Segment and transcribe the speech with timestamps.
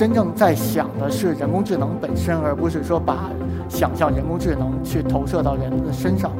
[0.00, 3.28] 真正在想的是人工智能本身，而不是说把
[3.68, 6.30] 想象人工智能去投射到人的身上。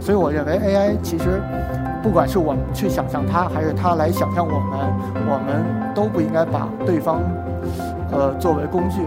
[0.00, 1.40] 所以我认为 AI 其实，
[2.02, 4.90] 不管是我们去想象它，还是它来想象我们，
[5.30, 7.20] 我们都不应该把对方，
[8.10, 9.02] 呃，作为工具。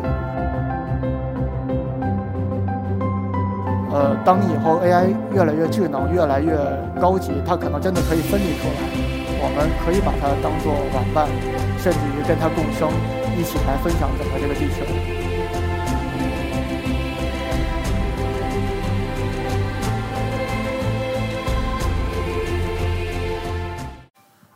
[3.91, 6.55] 呃，当以后 AI 越来越智能、越来越
[7.01, 9.14] 高级，它可能真的可以分离出来，
[9.47, 11.29] 我们可以把它当做玩伴，
[11.77, 12.89] 甚至于跟它共生，
[13.37, 14.83] 一起来分享整个这个地球。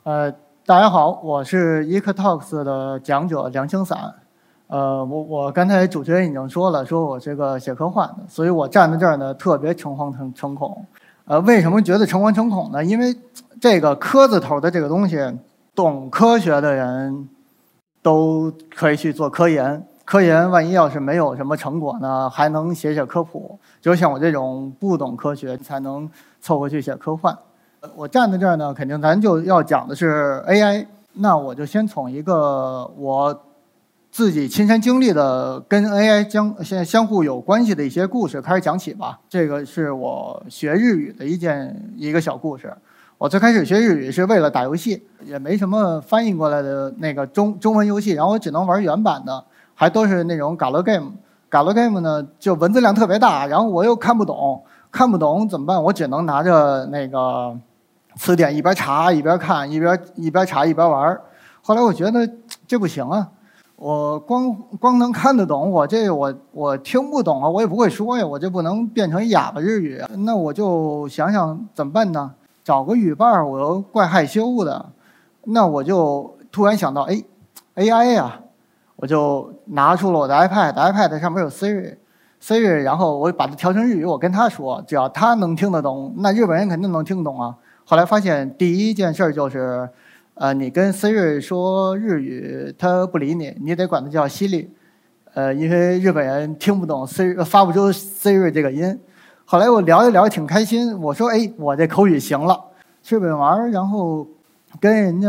[0.05, 0.31] 呃，
[0.65, 4.15] 大家好，我是 EcoTalks 的讲者梁清散。
[4.69, 10.83] 呃，我我刚才主持人已经说了，说我是个写科幻的，所以我站在这儿呢，特别诚惶诚诚恐。
[11.25, 12.83] 呃，为什么觉得诚惶诚恐呢？
[12.83, 13.15] 因为
[13.59, 15.17] 这个科字头的这个东西，
[15.75, 17.27] 懂科学的人
[18.01, 23.59] 都可以去做科研，科研万一要是没有什么成果呢，还能写写科普。
[23.81, 26.09] 就像我这种不懂科学，才能
[26.41, 27.37] 凑合去写科幻。
[27.95, 33.43] 我站在这儿呢，肯定咱就要讲的是 AI，那我就先从一个我。
[34.11, 39.19] 自己亲身经历的跟 AI 相相相互有关系的一些故事开始讲起吧。
[39.29, 42.75] 这个是我学日语的一件一个小故事。
[43.19, 49.43] 我最开始学日语是为了打游戏，也没什么翻译过来的那个中中文游戏，然后我只能玩原版的，
[49.75, 51.11] 还都是那种 galgame。
[51.51, 55.83] galgame 呢，就文字量特别大，然后我又看不懂，看不懂怎么办？
[55.83, 57.53] 我只能拿着那个
[58.15, 61.19] 词典一边查一边看，一边一边查一边玩。
[61.61, 62.25] 后来我觉得
[62.65, 63.27] 这不行啊。
[63.75, 70.01] 我光光能看得懂，我这我我听不懂啊，我也不会说呀，我这不能变成哑巴日语。
[70.19, 72.31] 那我就想想怎么办呢？
[72.69, 74.85] 找个语伴儿，我又怪害羞的。
[75.45, 77.19] 那我就突然想到，哎
[77.73, 78.39] ，AI 呀，
[78.95, 87.55] 我就拿出了我的 iPad，iPad 上面有 Siri，Siri，然后我把它调成日语，我跟他说，只要他能听得懂，那日本人肯定能听懂啊。
[87.85, 89.89] 后来发现第一件事就是。
[90.35, 94.69] 呃，你跟 Siri 说日语，他不理你，你得管他叫西利，
[95.33, 98.97] 呃，因为日本人听不懂 Siri，发不出 Siri 这个音。
[99.51, 100.95] 后来我聊一聊，挺开心。
[101.01, 102.65] 我说，哎，我这口语行了，
[103.01, 104.27] 去日本玩，然后
[104.79, 105.27] 跟人家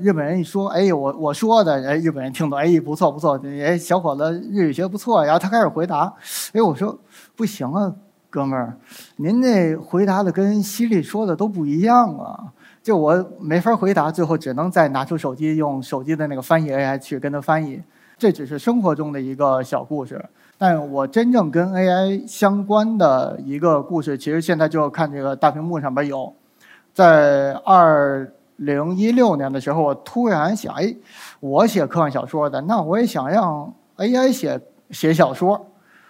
[0.00, 5.24] 日本人一说，哎，我我说的，哎，日本人听懂，哎，不错不错，哎，小伙子日语学不错。
[5.24, 6.14] 然后他开始回答，
[6.52, 6.96] 哎，我说
[7.34, 7.92] 不行啊，
[8.30, 8.76] 哥们儿，
[9.16, 12.52] 您这回答的跟西里说的都不一样啊。
[12.84, 17.82] 就我没法回答，最后只能再拿出手机，用手机的那个翻译 AI 去跟他翻译。
[18.16, 20.24] 这只是生活中的一个小故事，
[20.58, 26.32] 但我真正跟 AI 相关的一个故事，其实现在就看这个大屏幕上边有。
[26.94, 30.96] 在二零一六年的时候，我突然想，哎，
[31.40, 34.58] 我写科幻小说的，那我也想让 AI 写
[34.90, 35.66] 写小说。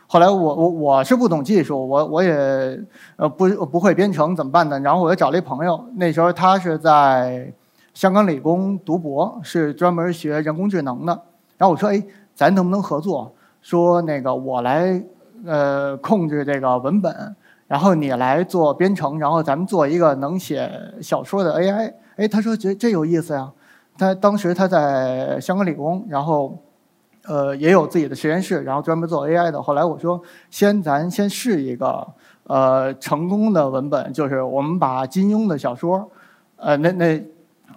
[0.06, 2.80] 后来我我我是不懂技术，我我也
[3.16, 4.78] 呃不不会编程，怎么办呢？
[4.78, 7.52] 然后我又找了一朋友，那时候他是在
[7.92, 11.12] 香港理工读博，是专门学人工智能的。
[11.58, 12.00] 然后我说，哎，
[12.32, 13.32] 咱能不能合作？
[13.66, 15.02] 说那个我来
[15.44, 17.34] 呃控制这个文本，
[17.66, 20.70] 然后你来做编程，然后咱们做一个能写
[21.02, 21.92] 小说的 AI。
[22.14, 23.50] 哎，他说这这有意思呀。
[23.98, 26.56] 他当时他在香港理工，然后。
[27.28, 29.60] 呃，也有自己的实验室，然后专门做 AI 的。
[29.60, 32.06] 后来我说，先咱先试一个，
[32.44, 36.08] 呃，成功的文本，就是我们把金庸的小说，
[36.54, 37.24] 呃，那那，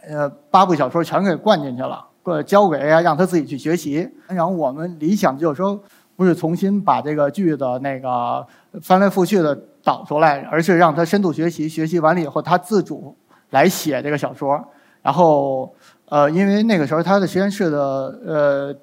[0.07, 4.09] 呃，八部小说全给灌进去了，过交给 AI，让他自己去学习。
[4.27, 5.79] 然后我们理想就是说，
[6.15, 8.45] 不是重新把这个句子那个
[8.81, 13.15] 翻来覆去的导出来，而是让他深度学习，学习完了以后，他自主
[13.49, 14.63] 来写这个小说。
[15.01, 15.73] 然后，
[16.09, 17.79] 呃，因为那个时候他的实验室的，
[18.25, 18.75] 呃。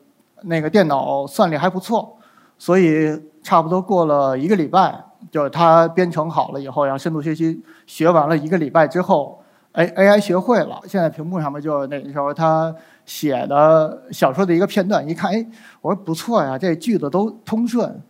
[0.43, 2.15] 那个电脑算力还不错，
[2.59, 9.43] 所以差不多过了一个礼拜，就是他编程好了以后，然后深度学习学完了一个礼拜之后，
[9.77, 10.81] 哎，AI 学会了。
[10.89, 12.75] 现在屏幕上面就是那时候他
[13.05, 15.47] 写的小说的一个片段，一看，哎，
[15.83, 18.03] 我说不错呀，这句子都通顺。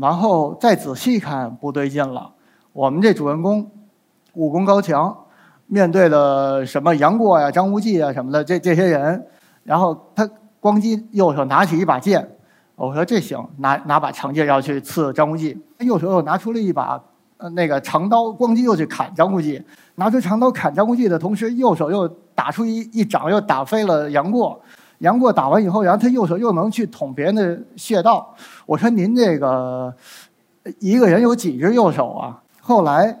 [0.00, 2.32] 然后再仔细看，不对劲了。
[2.72, 3.68] 我们这主人公
[4.34, 5.16] 武功高强，
[5.66, 9.26] 面对的什么杨过呀、张无忌啊什么的这这些人，
[9.64, 10.28] 然后他。
[10.58, 12.28] 光机右手拿起一把剑，
[12.74, 15.56] 我说这行，拿拿把长剑要去刺张无忌。
[15.78, 17.00] 右手又拿出了一把
[17.38, 19.62] 呃那个长刀，咣叽又去砍张无忌。
[19.96, 24.60] 拿出长刀砍张无忌的同时，右手又打出一一掌，又打飞了杨过。
[24.98, 28.34] 杨过打完以后，然后他右手又能去捅别人的穴道。
[28.64, 29.94] 我说您这个
[30.78, 32.40] 一个人有几只右手啊？
[32.60, 33.14] 后来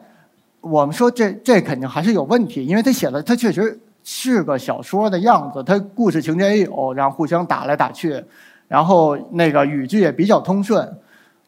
[0.62, 8.24] 我们说这这肯定还是有问题，因为他写的他确实是个小说的样子，他故事情节也有，然后互相打来打去，
[8.68, 10.90] 然后那个语句也比较通顺，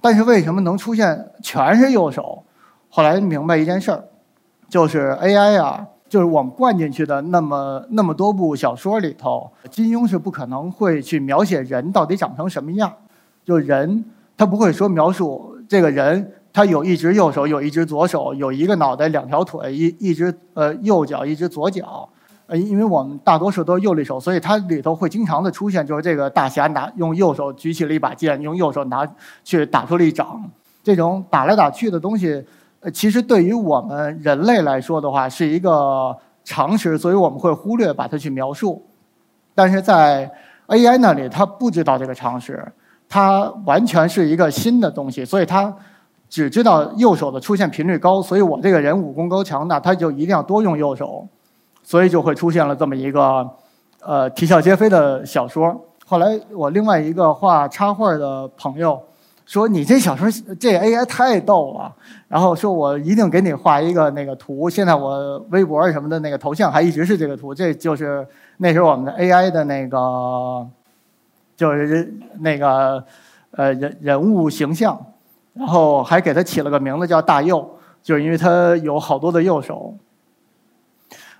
[0.03, 2.45] 但是为什么能出现全是右手？
[2.99, 4.03] 后来明白一件事儿，
[4.69, 12.93] 就是 AI 啊，就是我们灌进去的那么那么多部小说里头，金庸是不可能会去描写人到底长成什么样，
[13.45, 14.05] 就人
[14.37, 16.33] 他不会说描述这个人。
[16.53, 22.09] 他有一只右手，有一只左手，有一个脑袋，两条腿，一一只呃右脚，一只左脚。
[22.49, 29.09] 呃，因为我们大多数都是右利手，所以它里头会经常的出现，就是这个大侠拿用右手举起了一把剑，用右手拿
[29.45, 30.43] 去打出了一掌。
[30.83, 32.43] 这种打来打去的东西，
[32.81, 38.85] 呃，其实对于我们人类来说的话，是一个常识，所以我们会忽略把它去描述。
[39.55, 40.31] 但是在
[40.69, 42.65] AI 那里，它不知道这个常识，
[43.09, 45.75] 它完全是一个新的东西，所以它。
[46.31, 51.27] 只知道右手的出现频率高，所以我这个人武功高强，那他就一定要多用右手，
[51.83, 53.49] 所以就会出现了这么一个，
[54.03, 55.75] 呃，啼笑皆非的小说。
[56.05, 59.01] 后来我另外一个画插画的朋友
[59.49, 60.29] 说：“你这小说
[60.61, 61.91] 这 AI 太逗了。”
[62.29, 64.69] 然后说我一定给你画一个那个图。
[64.69, 68.27] 现在我微博什么的那个头像还一直是这个图，这就是
[68.59, 70.69] 那时候我们的 AI 的那个，
[71.57, 73.03] 就是那个
[73.53, 75.01] 呃人人物形象。
[75.55, 77.69] 然后还给他起了个名字叫大右，
[78.03, 79.93] 就是因为他有好多的右手。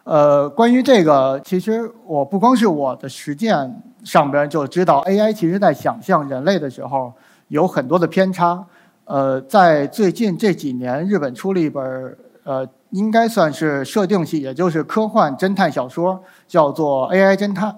[0.03, 7.13] 呃，关于这个，其实我不光是我的实践上边就知道，AI 其实在想象人类的时候
[7.49, 8.65] 有很多的偏差。
[9.05, 17.71] 呃，在最近这几年，日本出了一本呃，应该算是设定系，也就是科幻侦探小说，叫做《AI 侦探》。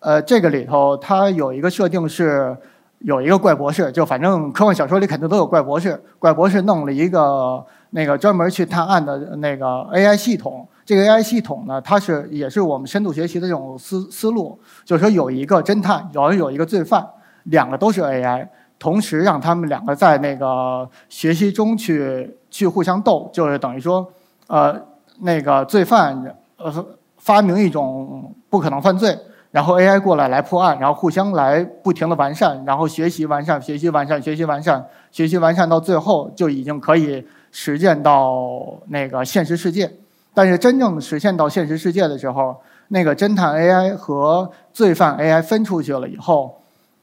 [0.00, 2.56] 呃，这个里头它有一个设定是。
[3.02, 6.02] 有一个怪博士，就反正科幻小说里肯定都有怪博士。
[6.18, 10.66] 怪博士弄了一个那个专门去探案的那个 AI 系统。
[10.84, 17.06] 这个 AI 系统呢，它是也是我们深度学习的这种思思路，就是说有一个侦探，然后有一个罪犯，
[17.44, 18.48] 两个都是 AI，
[18.78, 24.06] 同时让他们两个在那个学习中去去互相斗，就是等于说，
[24.46, 24.80] 呃，
[25.20, 26.22] 那个罪犯
[26.56, 26.86] 呃
[27.16, 29.18] 发明一种不可能犯罪。
[29.50, 39.90] 然后 AI 过来来破案，然后互相来不停的完善，然后学习完善，学习完善，学习完善，学习完善到最后就已经可以实践到那个现实世界。
[40.34, 42.54] 但是真正实现到现实世界的时候，
[42.88, 46.60] 那个侦探 AI 和罪犯 AI 分出去了以后，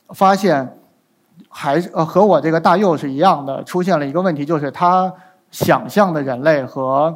[0.09, 0.77] 发现
[1.49, 5.11] 还是呃和我这个大右是一样的，出现了一个问题，就是他
[5.51, 7.15] 想象的人类和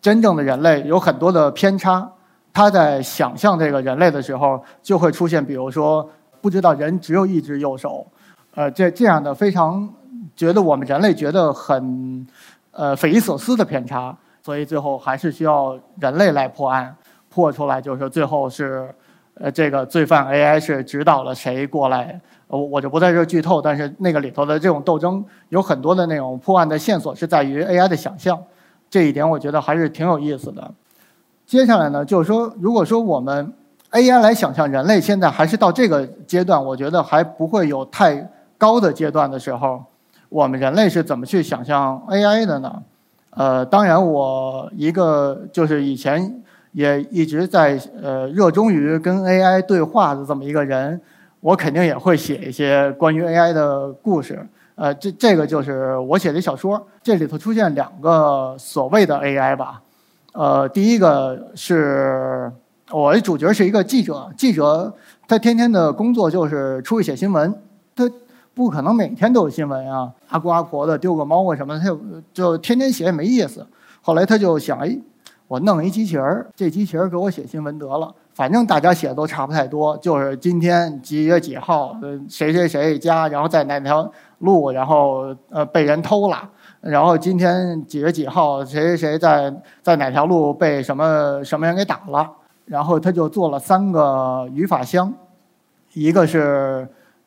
[0.00, 2.10] 真正的人类有很多的偏差。
[2.52, 6.08] 他在想象这个人类的时候，就会出现，比如说
[6.40, 8.06] 不知道人只有一只右手，
[8.54, 9.86] 呃，这这样的非常
[10.34, 12.26] 觉得我们人类觉得很
[12.70, 16.96] 呃匪夷所思的偏差，所以最后还是需要人类来破案，
[17.28, 18.88] 破出来就是最后是
[19.34, 28.38] 呃这个罪犯 AI 是指导了谁过来，我我就不在这剧透，但是那个里头的这种斗争有很多的那种破案的线索是在于 AI 的想象，
[28.88, 30.72] 这一点我觉得还是挺有意思的。
[31.44, 33.52] 接下来呢，就是说，如果说我们
[33.92, 39.84] AI 来想象人类，现在还是到这个阶段，我觉得还不会有太高的阶段的时候，
[40.28, 42.82] 我们人类是怎么去想象 AI 的呢？
[43.30, 51.00] 呃，当然，我一个就是以前也一直在呃热衷于跟 AI 对话的这么一个人，
[51.46, 54.44] 我肯定也会写一些关于 AI 的故事。
[54.74, 59.80] 呃，这这个就是我写的小说，这里头出现两个所谓的 AI 吧。
[60.32, 62.50] 呃，第一个是
[62.90, 64.92] 我的主角是一个记者，记者
[65.28, 67.54] 他天天的工作就是出去写新闻，
[67.94, 68.10] 他
[68.52, 72.00] 不可能每天都有新闻啊，阿公阿婆的丢个猫啊什么，他就
[72.34, 73.64] 就天天写也没意思。
[74.02, 74.98] 后来他就想，哎，
[75.46, 86.46] 我弄一机器人，这机器人给我写新闻得了，反正大家写的都差不太多，就是今天几月几号，呃谁谁谁家，然后在哪条路，然后呃被人偷了。
[86.82, 89.50] 然后今天几月几号，谁谁谁在
[89.80, 92.30] 在哪条路被什么什么人给打了？
[92.66, 95.10] 然后他就做了三个语法箱，
[95.94, 96.86] 一个是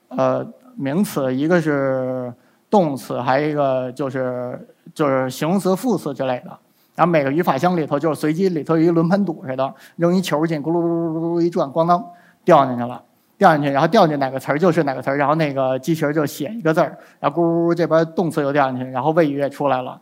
[0.09, 2.31] 呃名词，一个是
[2.69, 6.55] 动词，还有一个就是就是形容词、副词之类的。
[6.99, 12.05] 然后每个语法箱里头就是随机里头有一轮盘赌似的，扔一球进，咕噜咕噜咕噜一转，咣当
[12.43, 13.01] 掉进去了。
[13.37, 19.97] 掉进去，然后掉进哪个词儿就是哪个词儿，然后那个机器人就写一个字儿，然后咕噜噜这边动词又掉进去，然后谓语也出来了，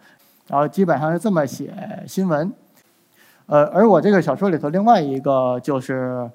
[0.47, 1.71] 然后基本上是这么写
[2.07, 2.51] 新闻。
[3.45, 6.27] 呃，而我这个小说里头另外一个就是，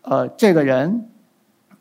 [0.00, 1.06] 呃，这个人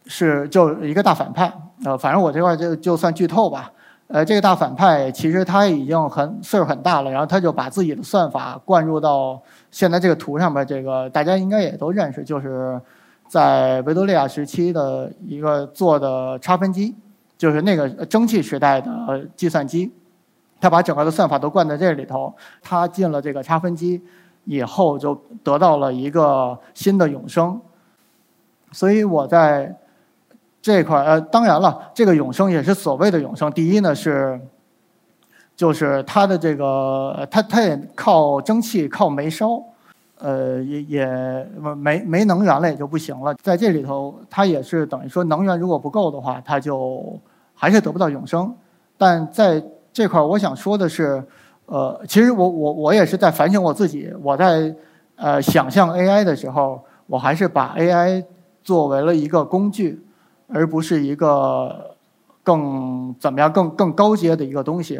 [0.07, 1.49] 是就一个大反派，
[1.85, 3.71] 呃，反正我这块就就算剧透吧。
[4.11, 9.39] 呃，这个大反派其实他已经很岁数很大了，然后他就把自己的算法灌入到
[9.69, 12.81] 现在这个图上面，这个大家应该也都认识，就是
[13.27, 16.95] 在维多利亚时期的一个做的差分机，
[17.37, 19.93] 就是那个蒸汽时代的计算机，
[20.59, 24.01] 他把整个的算法都灌在这里头，他进了这个差分机
[24.45, 25.13] 以后，就
[25.43, 27.61] 得到了一个新的永生，
[28.71, 29.77] 所以我在。
[30.61, 33.49] 这块呃，当然了，这个永生也是所谓的永生。
[33.51, 34.37] 第一呢是，
[35.55, 39.61] 就是它的这个，它它也靠蒸汽，靠煤烧，
[40.17, 41.47] 呃，也也
[41.77, 43.33] 没没能源了也就不行了。
[43.41, 47.17] 在这里头，它也是等于说能源如果不够的话，它就
[47.55, 48.53] 还是得不到永生。
[48.97, 49.63] 但在
[49.93, 51.23] 这块我想说的是，
[51.67, 54.13] 呃，其实我我我也是在反省我自己。
[54.21, 54.75] 我在
[55.15, 58.21] 呃想象 AI 的时候，我还是把 AI
[58.61, 60.03] 作为了一个工具。
[60.51, 61.95] 而不是一个
[62.43, 64.99] 更怎么样、更更高阶的一个东西。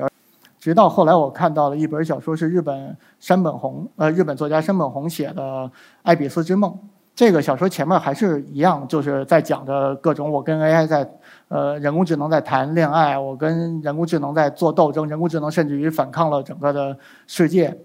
[0.59, 5.41] 直到后来，我看到了一本小说，是日本山本弘呃日本作家山本弘写的
[6.03, 6.69] 《爱比斯之梦》。
[7.15, 11.09] 这个小说前面还是一样，就是在讲着各种我跟 AI 在
[11.47, 17.77] 呃人工智能在谈恋爱，我跟人工智能在做斗争，人工智能甚至于反抗了整个的世界。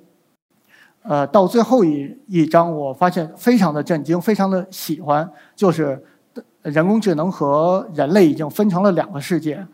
[1.03, 6.05] 呃，到最后一一章，我发现非常的震惊，非常的喜欢，就是。
[6.65, 9.65] 人工智能和人类已经分成了两个世界，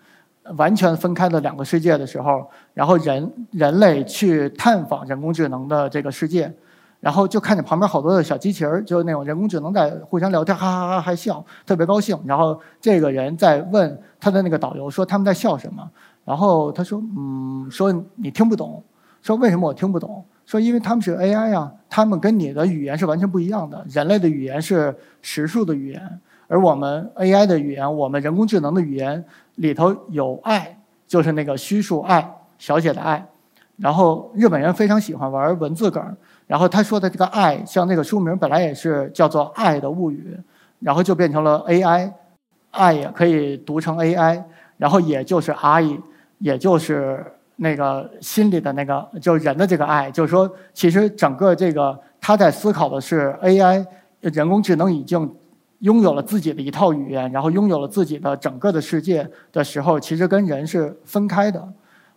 [0.57, 2.45] 完全分开的两个世界的时候，
[2.75, 6.53] 然后人人类去探访人工智能的这个世界，
[6.99, 12.19] 然后就看见旁边好多的小机器人，就是那种人工智能在互相聊天，哈哈哈还笑，特别高兴。
[12.27, 15.89] 然后这个人在问他的那个导游说他们在笑什么，
[16.25, 18.83] 然后他说嗯，说你听不懂，
[19.23, 20.25] 说为什么我听不懂？
[20.45, 24.93] 说因为他们是 AI 啊，他们跟你的语言是完全不一样的，人类的语言是
[25.23, 26.21] 实数的语言。
[26.51, 30.77] 而我们 AI 的语言，我们人工智能的语言里头有爱，
[31.07, 32.29] 就是那个虚数爱，
[32.59, 33.25] 小写的爱。
[33.77, 36.05] 然后日本人非常喜欢玩文字梗，
[36.49, 40.37] 然后他说的这个爱，像那个书名本来也是叫做《爱的物语》，
[40.81, 42.11] 然后就变成了 AI，
[42.73, 44.43] 爱也可以读成 AI，
[44.77, 45.89] 然后也就是爱，
[46.39, 50.11] 也就是那个心里的那个，就是人的这个爱。
[50.11, 53.87] 就是说，其实整个这个他在思考的是 AI
[54.21, 55.33] 人工智能已经。
[55.81, 61.67] 拥有了自己的一套语言，然后拥有了自己的整个的世界的时候，其实跟人是分开的，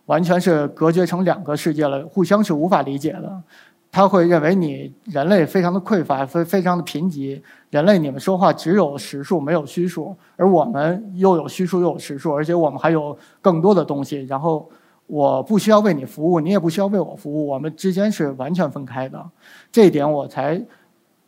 [0.06, 3.42] 完全是隔绝成两个世界了，互相是无法理解的。
[3.90, 7.40] 他会认为你人类非常的匮乏，非非常的贫瘠。
[7.70, 14.24] 人类你们说话只有实数没有虚数，而我们又有虚数又有实数，而且我们还有更多的东西。
[14.24, 14.68] 然后
[15.06, 19.24] 我不需要为你服务，你也不需要为我服务，我们之间是完全分开的。
[19.72, 20.62] 这一点我才。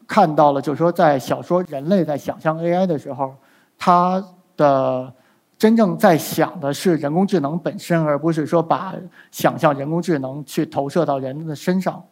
[0.06, 3.34] 看到了，就是说，在小说人类在想象 AI 的时候，
[3.76, 4.22] 他
[4.56, 5.12] 的
[5.58, 8.94] 真正在想的是人工智能本身，而不是说把
[9.30, 12.02] 想象人工智能去投射到人的身上。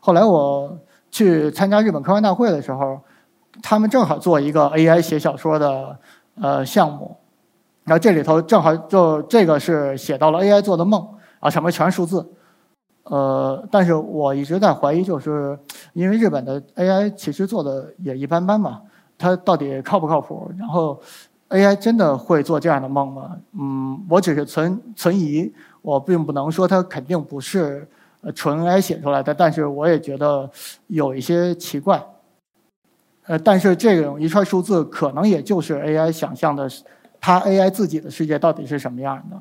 [0.00, 0.78] 后来我
[1.10, 3.00] 去参加日本科幻大会的时候，
[3.62, 5.98] 他们正好做一个 AI 写小说的
[6.40, 7.16] 呃项目，
[7.84, 11.08] 然后这里头正好就这个是写到了 AI 做的梦
[11.40, 12.34] 啊，上面全是数字。
[13.10, 15.58] 呃，但是我一直在怀疑，就是
[15.94, 18.82] 因为日本的 AI 其实做的也一般般嘛，
[19.16, 20.50] 它到底靠不靠谱？
[20.58, 21.00] 然后
[21.48, 23.36] AI 真的会做这样的梦吗？
[23.58, 25.50] 嗯，我只是存存疑，
[25.80, 27.88] 我并不能说它肯定不是
[28.34, 30.50] 纯 AI 写出来的，但是我也觉得
[30.88, 32.04] 有一些奇怪。
[33.26, 36.68] 呃，但是这种一串数字可能也就是 AI 想象的，
[37.20, 39.36] 它 AI 自己的世界到底是什么样的？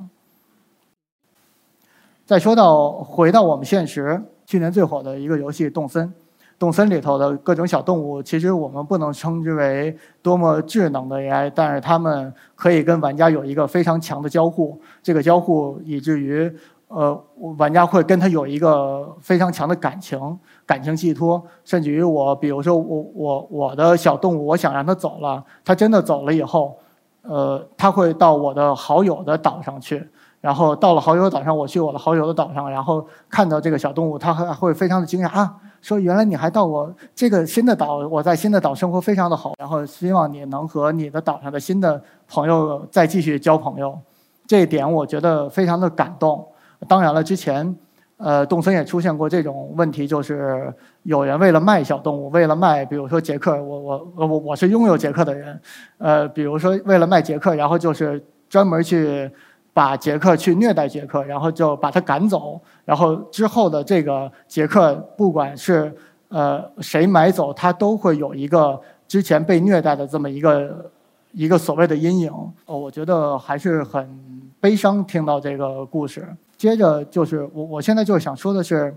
[2.27, 6.05] 再说到回到我们现实，去年最火的一个游戏《动森》，
[6.59, 16.53] 《动森》里头的各种小动物，其实我们不能称之为多么智能的 AI，但是它们可以跟玩家有一个非常强的交互，这个交互以至于，
[16.89, 17.17] 呃，
[17.57, 20.19] 玩家会跟它有一个非常强的感情、
[20.65, 26.77] 感情寄托，甚至于我，比如说我我我的小动物，我想让它走了，它真的走了以后，
[27.21, 30.05] 呃，它会到我的好友的岛上去。
[30.47, 43.99] 然后到了好友岛上，我去我的好友的岛上，然后看到这个小动物，他还会非常的惊讶啊，说原来你还到我这个新的岛，我在新的岛生活非常的好，然后希望你能和你的岛上的新的朋友再继续交朋友，
[44.47, 46.47] 这一点我觉得非常的感动。
[46.87, 47.75] 当然了，之前
[48.15, 50.73] 呃，动森也出现过这种问题，就是
[51.03, 55.61] 有人为了卖小动物，为了卖，比如说杰克，我我我我是拥有杰克的人，
[55.97, 59.29] 呃，比如说为了卖杰克，然后就是专门去。
[59.77, 65.95] 把杰克去虐待杰克，然后就把他赶走，然后之后的这个杰克，不管是
[66.29, 70.89] 呃谁买走，他都会有一个之前被虐待的这么一个
[71.31, 72.31] 一个所谓的阴影。
[72.65, 74.19] 哦，我觉得还是很
[74.59, 76.27] 悲伤听到这个故事。
[76.57, 78.91] 接着就是我我现在就是想说的是，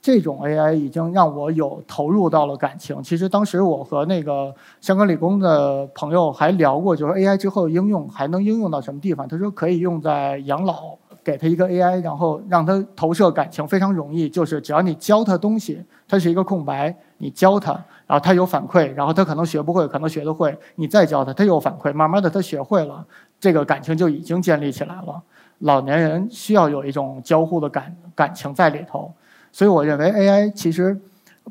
[0.00, 3.02] 这种 AI 已经让我有投入到了感情。
[3.02, 9.26] 其实当时我和那个香港理工的朋友还聊过，就是 AI 之后应用还能应用到什么地方？
[9.28, 17.72] 他说可以用在养老，给他一个 AI，然后让他投射感情非常容易，就是只要你教他东西，它是一个空白，你教他，
[18.06, 23.04] 然后他有反馈，然后他可能学不会，可能学得会，你再教他，他有反馈，慢慢的他学会了，
[23.40, 25.22] 这个感情就已经建立起来了。
[25.60, 29.12] 老年人需要有一种交互的感感情在里头，
[29.52, 30.98] 所以我认为 AI 其实，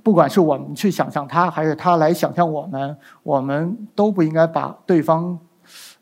[0.03, 5.37] 不管是我们去想象它，还是它来想象我们，我们都不应该把对方，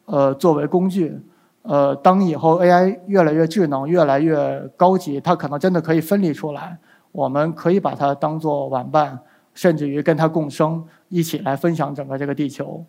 [0.06, 1.20] 呃，作为工具。
[1.64, 6.78] 呃，当以后 AI 越来越智能、越来越高级，它可能真的可以分离出来，
[7.12, 9.18] 我们可以把它当做玩伴，
[9.56, 12.86] 甚至于跟它共生，一起来分享整个这个地球。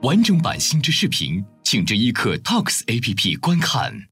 [0.00, 4.10] 完整版星之视频，请至一刻 Talks APP 观看。